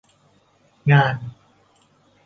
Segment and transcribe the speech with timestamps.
[0.89, 1.15] งาน